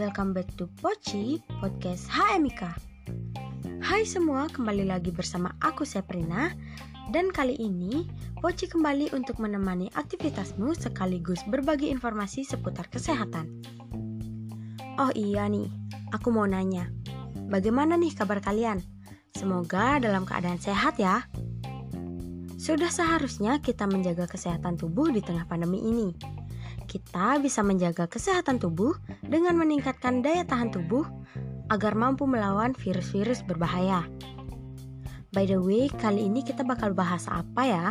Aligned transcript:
welcome 0.00 0.32
back 0.32 0.48
to 0.56 0.64
Poci 0.80 1.44
Podcast 1.60 2.08
HMIK 2.08 2.72
Hai 3.84 4.08
semua, 4.08 4.48
kembali 4.48 4.88
lagi 4.88 5.12
bersama 5.12 5.52
aku 5.60 5.84
Seprina 5.84 6.56
Dan 7.12 7.28
kali 7.28 7.52
ini, 7.60 8.08
Poci 8.40 8.64
kembali 8.64 9.12
untuk 9.12 9.36
menemani 9.36 9.92
aktivitasmu 9.92 10.72
sekaligus 10.72 11.44
berbagi 11.44 11.92
informasi 11.92 12.48
seputar 12.48 12.88
kesehatan. 12.88 13.60
Oh 14.96 15.12
iya 15.12 15.44
nih, 15.52 15.68
aku 16.16 16.32
mau 16.32 16.48
nanya 16.48 16.88
Bagaimana 17.52 18.00
nih 18.00 18.16
kabar 18.16 18.40
kalian? 18.40 18.80
Semoga 19.36 20.00
dalam 20.00 20.24
keadaan 20.24 20.64
sehat 20.64 20.96
ya. 20.96 21.28
Sudah 22.56 22.88
seharusnya 22.88 23.60
kita 23.60 23.84
menjaga 23.84 24.24
kesehatan 24.24 24.80
tubuh 24.80 25.12
di 25.12 25.20
tengah 25.20 25.44
pandemi 25.44 25.84
ini 25.84 26.40
kita 26.90 27.38
bisa 27.38 27.62
menjaga 27.62 28.10
kesehatan 28.10 28.58
tubuh 28.58 28.98
dengan 29.22 29.54
meningkatkan 29.54 30.26
daya 30.26 30.42
tahan 30.42 30.74
tubuh 30.74 31.06
agar 31.70 31.94
mampu 31.94 32.26
melawan 32.26 32.74
virus-virus 32.74 33.46
berbahaya. 33.46 34.10
By 35.30 35.46
the 35.46 35.62
way, 35.62 35.86
kali 35.86 36.26
ini 36.26 36.42
kita 36.42 36.66
bakal 36.66 36.90
bahas 36.90 37.30
apa 37.30 37.62
ya? 37.62 37.86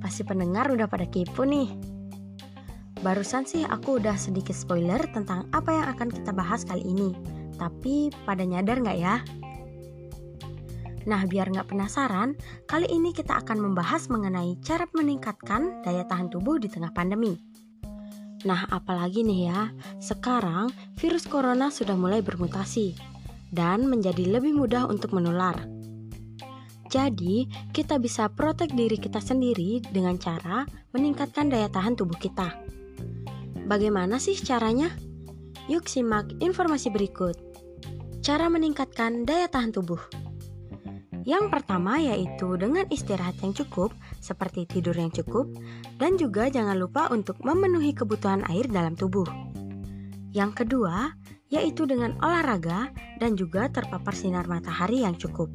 Pasti 0.00 0.24
pendengar 0.24 0.72
udah 0.72 0.88
pada 0.88 1.04
kepo 1.04 1.44
nih. 1.44 1.68
Barusan 3.04 3.44
sih 3.44 3.68
aku 3.68 4.00
udah 4.00 4.16
sedikit 4.16 4.56
spoiler 4.56 5.04
tentang 5.12 5.44
apa 5.52 5.76
yang 5.76 5.86
akan 5.92 6.08
kita 6.08 6.32
bahas 6.32 6.64
kali 6.64 6.80
ini. 6.80 7.12
Tapi 7.60 8.08
pada 8.24 8.48
nyadar 8.48 8.80
nggak 8.80 8.98
ya? 9.04 9.20
Nah, 11.04 11.28
biar 11.28 11.52
nggak 11.52 11.68
penasaran, 11.68 12.32
kali 12.64 12.88
ini 12.88 13.12
kita 13.12 13.44
akan 13.44 13.60
membahas 13.60 14.08
mengenai 14.08 14.56
cara 14.64 14.88
meningkatkan 14.96 15.84
daya 15.84 16.08
tahan 16.08 16.32
tubuh 16.32 16.56
di 16.56 16.72
tengah 16.72 16.96
pandemi. 16.96 17.36
Nah, 18.44 18.68
apalagi 18.68 19.24
nih 19.24 19.48
ya, 19.48 19.72
sekarang 20.00 20.68
virus 21.00 21.24
corona 21.24 21.72
sudah 21.72 21.96
mulai 21.96 22.20
bermutasi 22.20 22.92
dan 23.48 23.88
menjadi 23.88 24.36
lebih 24.36 24.52
mudah 24.52 24.84
untuk 24.84 25.16
menular. 25.16 25.56
Jadi, 26.92 27.48
kita 27.72 27.96
bisa 27.98 28.28
protek 28.28 28.70
diri 28.76 29.00
kita 29.00 29.18
sendiri 29.18 29.80
dengan 29.90 30.20
cara 30.20 30.68
meningkatkan 30.92 31.48
daya 31.48 31.66
tahan 31.72 31.96
tubuh 31.96 32.14
kita. 32.20 32.54
Bagaimana 33.64 34.20
sih 34.20 34.36
caranya? 34.36 34.92
Yuk 35.66 35.88
simak 35.88 36.28
informasi 36.44 36.92
berikut. 36.92 37.40
Cara 38.20 38.52
meningkatkan 38.52 39.24
daya 39.24 39.48
tahan 39.48 39.72
tubuh. 39.72 40.23
Yang 41.24 41.48
pertama 41.48 41.96
yaitu 41.96 42.60
dengan 42.60 42.84
istirahat 42.92 43.40
yang 43.40 43.56
cukup, 43.56 43.96
seperti 44.20 44.68
tidur 44.68 44.92
yang 44.92 45.08
cukup, 45.08 45.48
dan 45.96 46.20
juga 46.20 46.52
jangan 46.52 46.76
lupa 46.76 47.08
untuk 47.08 47.40
memenuhi 47.40 47.96
kebutuhan 47.96 48.44
air 48.52 48.68
dalam 48.68 48.92
tubuh. 48.92 49.26
Yang 50.36 50.64
kedua 50.64 51.16
yaitu 51.52 51.86
dengan 51.86 52.18
olahraga 52.18 52.90
dan 53.22 53.38
juga 53.38 53.70
terpapar 53.70 54.10
sinar 54.10 54.50
matahari 54.50 55.06
yang 55.06 55.14
cukup. 55.14 55.46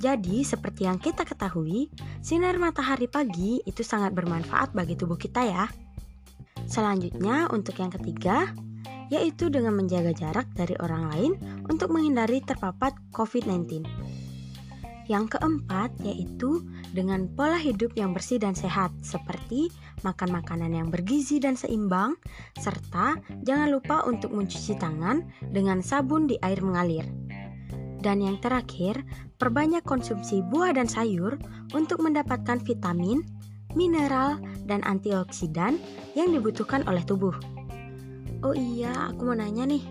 Jadi, 0.00 0.40
seperti 0.42 0.88
yang 0.88 0.96
kita 0.96 1.22
ketahui, 1.28 1.92
sinar 2.24 2.56
matahari 2.56 3.06
pagi 3.06 3.60
itu 3.68 3.84
sangat 3.84 4.16
bermanfaat 4.16 4.72
bagi 4.72 4.96
tubuh 4.96 5.20
kita 5.20 5.44
ya. 5.44 5.68
Selanjutnya, 6.64 7.52
untuk 7.52 7.76
yang 7.76 7.92
ketiga, 7.92 8.50
yaitu 9.12 9.52
dengan 9.52 9.76
menjaga 9.76 10.16
jarak 10.16 10.48
dari 10.56 10.72
orang 10.80 11.12
lain 11.12 11.32
untuk 11.68 11.92
menghindari 11.92 12.40
terpapar 12.40 12.96
COVID-19. 13.12 13.84
Yang 15.10 15.38
keempat 15.38 15.90
yaitu 16.06 16.62
dengan 16.94 17.26
pola 17.34 17.58
hidup 17.58 17.94
yang 17.98 18.14
bersih 18.14 18.38
dan 18.38 18.54
sehat 18.54 18.94
seperti 19.02 19.72
makan 20.06 20.42
makanan 20.42 20.74
yang 20.74 20.88
bergizi 20.90 21.42
dan 21.42 21.58
seimbang 21.58 22.14
serta 22.58 23.18
jangan 23.42 23.70
lupa 23.70 24.06
untuk 24.06 24.30
mencuci 24.30 24.78
tangan 24.78 25.26
dengan 25.50 25.82
sabun 25.82 26.30
di 26.30 26.38
air 26.42 26.62
mengalir. 26.62 27.06
Dan 28.02 28.18
yang 28.18 28.42
terakhir, 28.42 29.06
perbanyak 29.38 29.86
konsumsi 29.86 30.42
buah 30.42 30.74
dan 30.74 30.90
sayur 30.90 31.38
untuk 31.70 32.02
mendapatkan 32.02 32.58
vitamin, 32.58 33.22
mineral, 33.78 34.42
dan 34.66 34.82
antioksidan 34.82 35.78
yang 36.18 36.34
dibutuhkan 36.34 36.82
oleh 36.90 37.06
tubuh. 37.06 37.34
Oh 38.42 38.58
iya, 38.58 39.14
aku 39.14 39.22
mau 39.22 39.38
nanya 39.38 39.70
nih. 39.70 39.86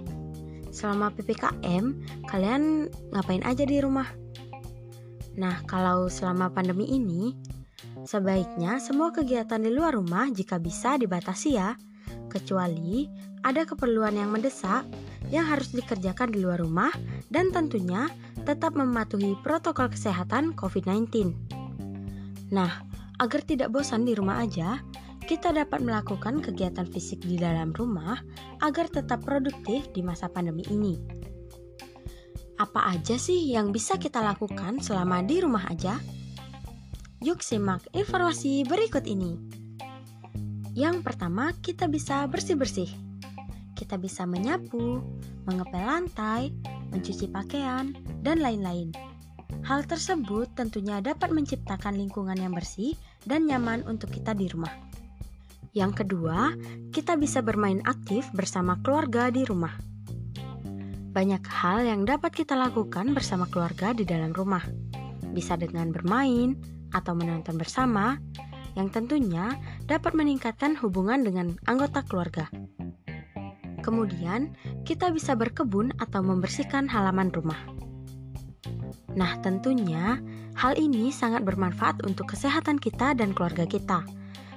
Selama 0.76 1.12
PPKM, 1.16 1.96
kalian 2.28 2.92
ngapain 3.16 3.44
aja 3.48 3.64
di 3.64 3.80
rumah? 3.80 4.12
Nah, 5.40 5.64
kalau 5.64 6.12
selama 6.12 6.52
pandemi 6.52 6.92
ini, 6.92 7.36
sebaiknya 8.04 8.82
semua 8.84 9.16
kegiatan 9.16 9.62
di 9.62 9.72
luar 9.72 9.96
rumah 9.96 10.28
jika 10.32 10.60
bisa 10.60 11.00
dibatasi 11.00 11.56
ya, 11.56 11.76
kecuali 12.28 13.08
ada 13.42 13.66
keperluan 13.66 14.16
yang 14.16 14.32
mendesak 14.32 14.86
yang 15.32 15.48
harus 15.48 15.72
dikerjakan 15.72 16.30
di 16.32 16.44
luar 16.44 16.60
rumah 16.60 16.92
dan 17.32 17.50
tentunya 17.50 18.12
tetap 18.44 18.76
mematuhi 18.76 19.38
protokol 19.40 19.88
kesehatan 19.92 20.54
COVID-19. 20.58 21.32
Nah, 22.52 22.84
agar 23.22 23.42
tidak 23.46 23.72
bosan 23.72 24.04
di 24.04 24.18
rumah 24.18 24.44
aja, 24.44 24.82
kita 25.30 25.54
dapat 25.56 25.80
melakukan 25.80 26.44
kegiatan 26.44 26.84
fisik 26.84 27.24
di 27.24 27.40
dalam 27.40 27.72
rumah 27.72 28.20
agar 28.60 28.92
tetap 28.92 29.24
produktif 29.24 29.88
di 29.96 30.04
masa 30.04 30.28
pandemi 30.28 30.66
ini. 30.68 31.21
Apa 32.62 32.94
aja 32.94 33.18
sih 33.18 33.58
yang 33.58 33.74
bisa 33.74 33.98
kita 33.98 34.22
lakukan 34.22 34.86
selama 34.86 35.26
di 35.26 35.42
rumah 35.42 35.66
aja? 35.66 35.98
Yuk 37.26 37.42
simak 37.42 37.82
informasi 37.90 38.62
berikut 38.70 39.02
ini. 39.10 39.34
Yang 40.78 41.02
pertama, 41.02 41.58
kita 41.58 41.90
bisa 41.90 42.22
bersih-bersih. 42.30 42.86
Kita 43.74 43.98
bisa 43.98 44.30
menyapu, 44.30 45.02
mengepel 45.50 45.82
lantai, 45.82 46.54
mencuci 46.94 47.34
pakaian, 47.34 47.98
dan 48.22 48.38
lain-lain. 48.46 48.94
Hal 49.66 49.82
tersebut 49.90 50.54
tentunya 50.54 51.02
dapat 51.02 51.34
menciptakan 51.34 51.98
lingkungan 51.98 52.38
yang 52.38 52.54
bersih 52.54 52.94
dan 53.26 53.50
nyaman 53.50 53.82
untuk 53.90 54.14
kita 54.14 54.38
di 54.38 54.46
rumah. 54.46 54.72
Yang 55.74 56.06
kedua, 56.06 56.54
kita 56.94 57.18
bisa 57.18 57.42
bermain 57.42 57.82
aktif 57.90 58.30
bersama 58.38 58.78
keluarga 58.86 59.34
di 59.34 59.50
rumah. 59.50 59.91
Banyak 61.12 61.44
hal 61.44 61.84
yang 61.84 62.08
dapat 62.08 62.32
kita 62.32 62.56
lakukan 62.56 63.12
bersama 63.12 63.44
keluarga 63.52 63.92
di 63.92 64.08
dalam 64.08 64.32
rumah. 64.32 64.64
Bisa 65.36 65.60
dengan 65.60 65.92
bermain 65.92 66.56
atau 66.96 67.12
menonton 67.12 67.60
bersama, 67.60 68.16
yang 68.80 68.88
tentunya 68.88 69.52
dapat 69.84 70.16
meningkatkan 70.16 70.80
hubungan 70.80 71.20
dengan 71.20 71.60
anggota 71.68 72.08
keluarga. 72.08 72.48
Kemudian, 73.84 74.56
kita 74.88 75.12
bisa 75.12 75.36
berkebun 75.36 75.92
atau 76.00 76.24
membersihkan 76.24 76.88
halaman 76.88 77.28
rumah. 77.36 77.60
Nah, 79.12 79.36
tentunya 79.44 80.16
hal 80.56 80.80
ini 80.80 81.12
sangat 81.12 81.44
bermanfaat 81.44 82.08
untuk 82.08 82.32
kesehatan 82.32 82.80
kita 82.80 83.20
dan 83.20 83.36
keluarga 83.36 83.68
kita, 83.68 84.08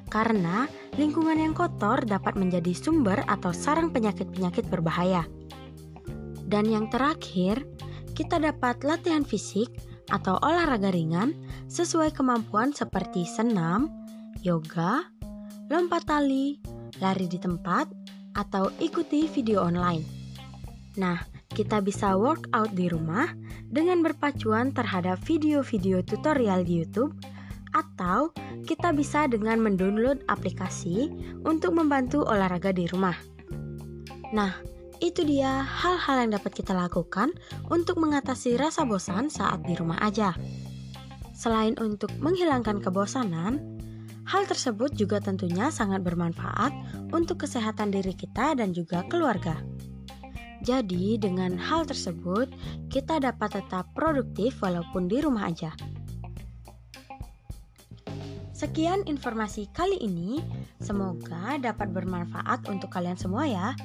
karena 0.06 0.70
lingkungan 0.94 1.34
yang 1.34 1.50
kotor 1.50 2.06
dapat 2.06 2.38
menjadi 2.38 2.70
sumber 2.78 3.26
atau 3.26 3.50
sarang 3.50 3.90
penyakit-penyakit 3.90 4.70
berbahaya. 4.70 5.26
Dan 6.44 6.68
yang 6.68 6.92
terakhir, 6.92 7.64
kita 8.14 8.38
dapat 8.38 8.84
latihan 8.84 9.24
fisik 9.26 9.72
atau 10.12 10.36
olahraga 10.44 10.92
ringan 10.92 11.32
sesuai 11.66 12.12
kemampuan 12.12 12.70
seperti 12.76 13.24
senam, 13.24 13.88
yoga, 14.44 15.08
lompat 15.72 16.04
tali, 16.04 16.60
lari 17.00 17.26
di 17.26 17.40
tempat, 17.40 17.88
atau 18.36 18.68
ikuti 18.82 19.26
video 19.30 19.64
online. 19.64 20.04
Nah, 21.00 21.18
kita 21.54 21.80
bisa 21.80 22.18
workout 22.18 22.74
di 22.74 22.90
rumah 22.90 23.30
dengan 23.70 24.02
berpacuan 24.02 24.74
terhadap 24.74 25.22
video-video 25.22 26.02
tutorial 26.02 26.66
di 26.66 26.82
YouTube 26.82 27.14
atau 27.74 28.30
kita 28.66 28.94
bisa 28.94 29.26
dengan 29.26 29.58
mendownload 29.58 30.22
aplikasi 30.30 31.10
untuk 31.42 31.74
membantu 31.74 32.22
olahraga 32.22 32.70
di 32.70 32.86
rumah. 32.90 33.14
Nah, 34.30 34.54
itu 35.04 35.20
dia 35.20 35.60
hal-hal 35.60 36.24
yang 36.24 36.32
dapat 36.40 36.56
kita 36.56 36.72
lakukan 36.72 37.36
untuk 37.68 38.00
mengatasi 38.00 38.56
rasa 38.56 38.88
bosan 38.88 39.28
saat 39.28 39.60
di 39.68 39.76
rumah 39.76 40.00
aja. 40.00 40.32
Selain 41.36 41.76
untuk 41.76 42.08
menghilangkan 42.24 42.80
kebosanan, 42.80 43.60
hal 44.24 44.48
tersebut 44.48 44.96
juga 44.96 45.20
tentunya 45.20 45.68
sangat 45.68 46.00
bermanfaat 46.00 46.72
untuk 47.12 47.44
kesehatan 47.44 47.92
diri 47.92 48.16
kita 48.16 48.56
dan 48.56 48.72
juga 48.72 49.04
keluarga. 49.12 49.60
Jadi, 50.64 51.20
dengan 51.20 51.60
hal 51.60 51.84
tersebut, 51.84 52.48
kita 52.88 53.20
dapat 53.20 53.60
tetap 53.60 53.92
produktif 53.92 54.56
walaupun 54.64 55.04
di 55.04 55.20
rumah 55.20 55.52
aja. 55.52 55.76
Sekian 58.56 59.04
informasi 59.04 59.68
kali 59.76 60.00
ini, 60.00 60.40
semoga 60.80 61.60
dapat 61.60 61.92
bermanfaat 61.92 62.64
untuk 62.72 62.88
kalian 62.88 63.20
semua 63.20 63.44
ya. 63.44 63.76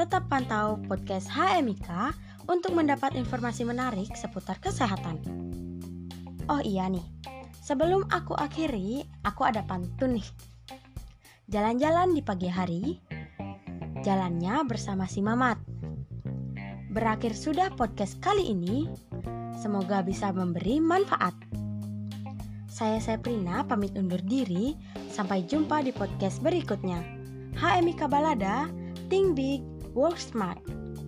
Tetap 0.00 0.32
pantau 0.32 0.80
podcast 0.88 1.28
HMIK 1.28 2.16
untuk 2.48 2.72
mendapat 2.72 3.20
informasi 3.20 3.68
menarik 3.68 4.08
seputar 4.16 4.56
kesehatan. 4.56 5.20
Oh 6.48 6.64
iya 6.64 6.88
nih, 6.88 7.04
sebelum 7.60 8.08
aku 8.08 8.32
akhiri, 8.32 9.04
aku 9.28 9.44
ada 9.44 9.60
pantun 9.68 10.16
nih. 10.16 10.24
Jalan-jalan 11.52 12.16
di 12.16 12.24
pagi 12.24 12.48
hari, 12.48 12.96
jalannya 14.00 14.64
bersama 14.64 15.04
si 15.04 15.20
Mamat. 15.20 15.60
berakhir 16.96 17.36
sudah 17.36 17.68
podcast 17.76 18.16
kali 18.24 18.56
ini. 18.56 18.88
Semoga 19.60 20.00
bisa 20.00 20.32
memberi 20.32 20.80
manfaat. 20.80 21.36
Saya 22.72 23.04
Seprina 23.04 23.68
pamit 23.68 23.92
undur 24.00 24.24
diri. 24.24 24.72
Sampai 25.12 25.44
jumpa 25.44 25.84
di 25.84 25.92
podcast 25.92 26.40
berikutnya. 26.40 27.04
HMI 27.60 27.92
Kabalada, 28.00 28.72
Think 29.12 29.36
Big, 29.36 29.60
Work 29.94 30.18
Smart. 30.18 30.58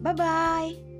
Bye-bye. 0.02 0.92